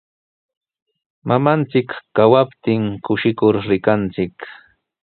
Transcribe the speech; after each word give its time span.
Mamanchik 1.27 1.89
kawaptin 2.15 2.83
kushikur 3.05 3.55
rikanchik. 3.69 4.35